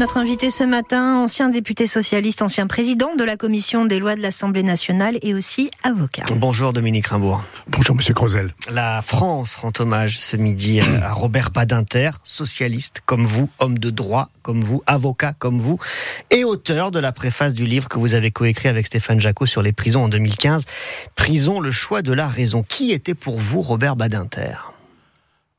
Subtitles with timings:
[0.00, 4.20] Notre invité ce matin, ancien député socialiste, ancien président de la commission des lois de
[4.20, 6.24] l'Assemblée nationale et aussi avocat.
[6.36, 7.44] Bonjour Dominique Rimbourg.
[7.68, 8.52] Bonjour Monsieur Crozel.
[8.68, 14.30] La France rend hommage ce midi à Robert Badinter, socialiste comme vous, homme de droit
[14.42, 15.78] comme vous, avocat comme vous,
[16.32, 19.62] et auteur de la préface du livre que vous avez coécrit avec Stéphane Jacot sur
[19.62, 20.64] les prisons en 2015.
[21.14, 22.64] Prison, le choix de la raison.
[22.68, 24.73] Qui était pour vous Robert Badinter?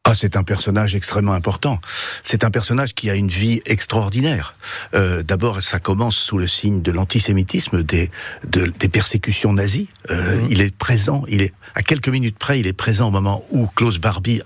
[0.07, 1.79] Ah, c'est un personnage extrêmement important.
[2.21, 4.55] C'est un personnage qui a une vie extraordinaire.
[4.93, 8.11] Euh, D'abord, ça commence sous le signe de l'antisémitisme, des,
[8.47, 9.87] de, des persécutions nazies.
[10.11, 10.47] Euh, mmh.
[10.51, 13.65] Il est présent, il est à quelques minutes près, il est présent au moment où
[13.65, 14.41] Klaus Barbie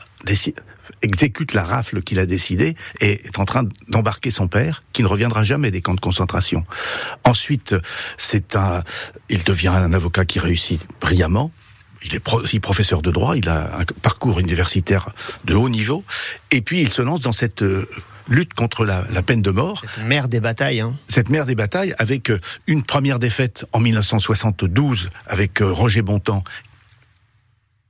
[1.01, 5.07] exécute la rafle qu'il a décidée et est en train d'embarquer son père, qui ne
[5.07, 6.65] reviendra jamais des camps de concentration.
[7.25, 7.75] Ensuite,
[8.17, 8.83] c'est un,
[9.29, 11.51] il devient un avocat qui réussit brillamment
[12.03, 15.09] il est aussi professeur de droit, il a un parcours universitaire
[15.45, 16.03] de haut niveau,
[16.51, 17.87] et puis il se lance dans cette euh,
[18.29, 19.81] lutte contre la, la, peine de mort.
[19.81, 20.79] Cette mère des batailles.
[20.79, 20.95] Hein.
[21.07, 26.43] Cette mère des batailles, avec euh, une première défaite en 1972 avec euh, Roger Bontemps,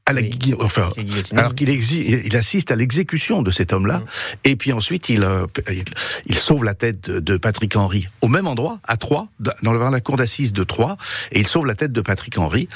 [0.10, 0.90] à la, oui, enfin,
[1.34, 4.06] alors qu'il il assiste à l'exécution de cet homme-là, mmh.
[4.46, 5.84] et puis ensuite il, euh, il,
[6.26, 10.02] il, sauve la tête de, de, Patrick Henry au même endroit, à Troyes, dans la
[10.02, 10.98] cour d'assises de Troyes,
[11.32, 12.68] et il sauve la tête de Patrick Henry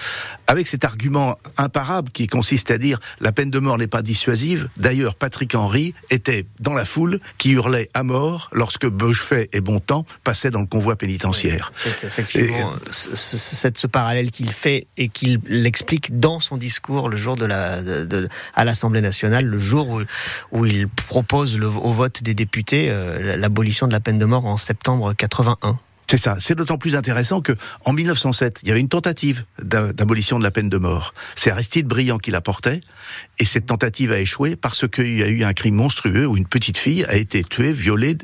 [0.47, 4.69] avec cet argument imparable qui consiste à dire la peine de mort n'est pas dissuasive.
[4.77, 10.05] D'ailleurs, Patrick Henry était dans la foule qui hurlait à mort lorsque Beuchefait et Bontemps
[10.23, 11.71] passaient dans le convoi pénitentiaire.
[11.73, 16.39] Oui, c'est effectivement et, ce, ce, ce, ce, parallèle qu'il fait et qu'il l'explique dans
[16.39, 20.01] son discours le jour de à l'Assemblée nationale, le jour
[20.51, 24.57] où, il propose au vote des députés euh, l'abolition de la peine de mort en
[24.57, 25.79] septembre 81.
[26.07, 26.37] C'est ça.
[26.39, 27.53] C'est d'autant plus intéressant que
[27.85, 31.13] en 1907, il y avait une tentative d'abolition de la peine de mort.
[31.35, 32.81] C'est Aristide Briand qui la portait,
[33.39, 36.45] et cette tentative a échoué parce qu'il y a eu un crime monstrueux où une
[36.45, 38.15] petite fille a été tuée, violée,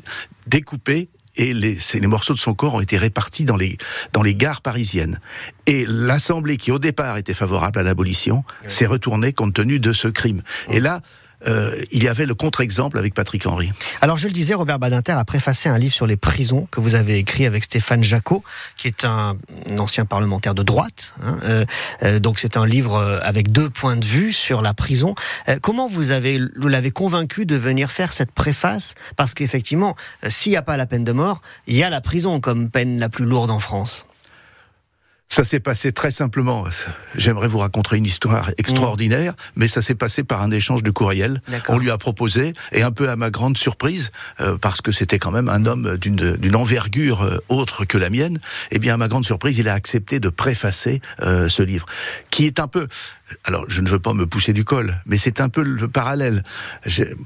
[0.46, 1.08] découpée
[1.40, 3.78] et les, les, morceaux de son corps ont été répartis dans les,
[4.12, 5.20] dans les gares parisiennes.
[5.66, 8.70] Et l'Assemblée, qui au départ était favorable à l'abolition, oui.
[8.70, 10.42] s'est retournée compte tenu de ce crime.
[10.68, 10.76] Oui.
[10.76, 11.00] Et là,
[11.46, 13.70] euh, il y avait le contre-exemple avec Patrick Henry.
[14.00, 16.94] Alors je le disais, Robert Badinter a préfacé un livre sur les prisons que vous
[16.94, 18.42] avez écrit avec Stéphane Jacot,
[18.76, 19.36] qui est un,
[19.78, 21.14] ancien parlementaire de droite.
[21.22, 21.64] Hein, euh,
[22.02, 25.14] euh, donc c'est un livre euh, avec deux points de vue sur la prison.
[25.48, 28.94] Euh, comment vous vous l'avez convaincu de venir faire cette préface?
[29.16, 29.96] Parce qu'effectivement,
[30.28, 32.98] s'il n'y a pas la peine de mort, il y a la prison comme peine
[32.98, 34.06] la plus lourde en France.
[35.32, 36.64] Ça s'est passé très simplement.
[37.14, 39.36] J'aimerais vous raconter une histoire extraordinaire, mmh.
[39.54, 41.40] mais ça s'est passé par un échange de courriel.
[41.68, 45.20] On lui a proposé, et un peu à ma grande surprise, euh, parce que c'était
[45.20, 48.40] quand même un homme d'une envergure euh, autre que la mienne,
[48.72, 51.86] eh bien à ma grande surprise, il a accepté de préfacer euh, ce livre,
[52.30, 52.88] qui est un peu
[53.44, 56.42] alors je ne veux pas me pousser du col, mais c'est un peu le parallèle.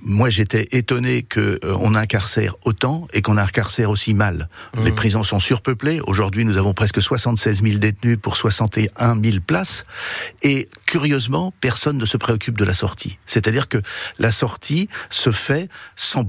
[0.02, 4.48] Moi, j'étais étonné que euh, on incarcère autant et qu'on incarcère aussi mal.
[4.74, 4.84] Mmh.
[4.84, 6.00] Les prisons sont surpeuplées.
[6.06, 9.84] Aujourd'hui, nous avons presque 76 000 détenus pour 61 000 places.
[10.42, 13.18] Et curieusement, personne ne se préoccupe de la sortie.
[13.26, 13.78] C'est-à-dire que
[14.18, 16.24] la sortie se fait sans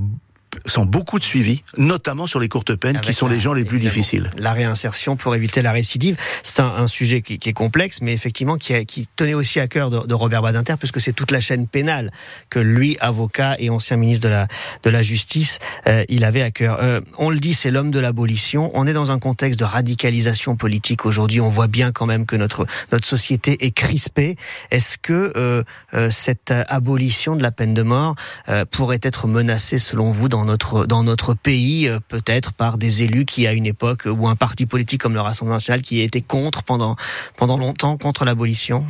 [0.65, 3.53] sans beaucoup de suivi, notamment sur les courtes peines, Avec qui sont la, les gens
[3.53, 4.29] les plus difficiles.
[4.37, 8.13] La réinsertion pour éviter la récidive, c'est un, un, sujet qui, qui, est complexe, mais
[8.13, 11.31] effectivement qui, a, qui tenait aussi à cœur de, de Robert Badinter, puisque c'est toute
[11.31, 12.11] la chaîne pénale
[12.49, 14.47] que lui, avocat et ancien ministre de la,
[14.83, 16.79] de la Justice, euh, il avait à cœur.
[16.81, 18.71] Euh, on le dit, c'est l'homme de l'abolition.
[18.73, 21.41] On est dans un contexte de radicalisation politique aujourd'hui.
[21.41, 24.35] On voit bien quand même que notre, notre société est crispée.
[24.71, 25.63] Est-ce que euh,
[26.09, 28.15] cette abolition de la peine de mort
[28.71, 33.25] pourrait être menacée, selon vous, dans notre, dans notre pays, euh, peut-être par des élus
[33.25, 36.63] qui, à une époque, ou un parti politique comme le Rassemblement national, qui était contre
[36.63, 36.95] pendant,
[37.37, 38.85] pendant longtemps, contre l'abolition?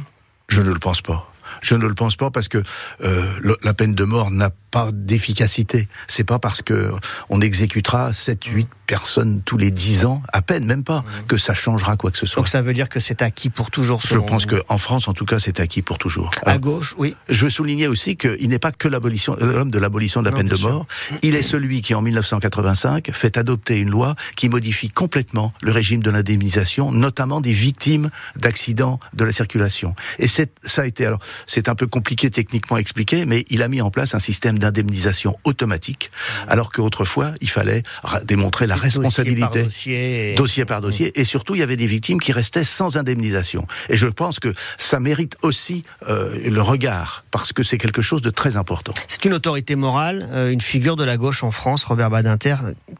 [0.47, 1.31] Je ne le pense pas.
[1.61, 2.61] Je ne le pense pas parce que
[3.01, 5.87] euh, la peine de mort n'a pas d'efficacité.
[6.09, 6.91] C'est pas parce que
[7.29, 11.27] on exécutera 7, 8 personnes tous les 10 ans, à peine, même pas, mmh.
[11.27, 12.41] que ça changera quoi que ce soit.
[12.41, 14.01] Donc ça veut dire que c'est acquis pour toujours.
[14.01, 16.29] Je pense qu'en France, en tout cas, c'est acquis pour toujours.
[16.41, 17.15] Alors, à gauche, oui.
[17.29, 20.37] Je veux souligner aussi qu'il n'est pas que l'abolition, l'homme de l'abolition de la non,
[20.37, 20.85] peine de mort.
[21.21, 26.03] Il est celui qui, en 1985, fait adopter une loi qui modifie complètement le régime
[26.03, 29.95] de l'indemnisation, notamment des victimes d'accidents de la circulation.
[30.19, 30.43] Et ça
[30.81, 33.89] a été, alors, c'est un peu compliqué techniquement à expliquer, mais il a mis en
[33.89, 36.49] place un système d'indemnisation automatique, mmh.
[36.49, 37.83] alors qu'autrefois, il fallait
[38.23, 39.63] démontrer la responsabilité.
[39.63, 40.31] Dossier par dossier.
[40.31, 40.35] Et...
[40.35, 41.07] dossier, par dossier.
[41.07, 41.21] Mmh.
[41.21, 43.67] Et surtout, il y avait des victimes qui restaient sans indemnisation.
[43.89, 48.21] Et je pense que ça mérite aussi euh, le regard, parce que c'est quelque chose
[48.21, 48.93] de très important.
[49.07, 52.55] C'est une autorité morale, euh, une figure de la gauche en France, Robert Badinter.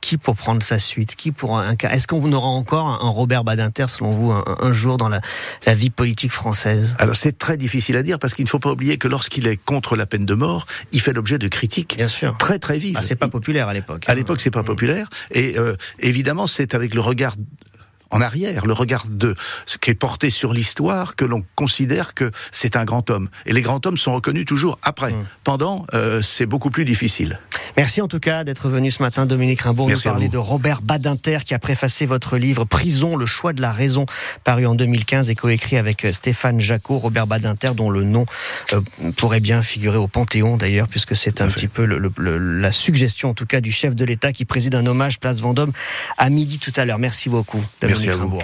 [0.05, 1.89] Qui pour prendre sa suite Qui pour un cas?
[1.89, 5.19] Est-ce qu'on aura encore un, Robert Badinter, selon vous, un, un jour dans la,
[5.65, 6.93] la, vie politique française?
[6.99, 9.57] Alors c'est très difficile à dire, parce qu'il ne faut pas oublier que lorsqu'il est
[9.57, 12.37] contre la peine de mort, il fait l'objet de critique Bien sûr.
[12.37, 12.97] très très vive.
[12.99, 14.03] Ah, c'est pas populaire à l'époque.
[14.05, 14.65] À l'époque, c'est pas mm.
[14.65, 15.09] populaire.
[15.31, 17.33] Et euh, évidemment, c'est avec le regard
[18.11, 19.35] en arrière, le regard de
[19.65, 23.29] ce qui est porté sur l'histoire, que l'on considère que c'est un grand homme.
[23.45, 25.11] Et les grands hommes sont reconnus toujours après.
[25.11, 25.25] Mmh.
[25.43, 27.39] Pendant, euh, c'est beaucoup plus difficile.
[27.77, 31.39] Merci en tout cas d'être venu ce matin, Dominique Rimbaud, nous parler de Robert Badinter
[31.45, 34.05] qui a préfacé votre livre Prison, le choix de la raison,
[34.43, 36.99] paru en 2015 et coécrit avec euh, Stéphane Jacot.
[36.99, 38.25] Robert Badinter, dont le nom
[38.73, 38.81] euh,
[39.17, 43.45] pourrait bien figurer au Panthéon d'ailleurs, puisque c'est un petit peu la suggestion en tout
[43.45, 45.71] cas du chef de l'État qui préside un hommage place Vendôme
[46.17, 46.99] à midi tout à l'heure.
[46.99, 47.63] Merci beaucoup.
[47.95, 48.39] Merci à vous.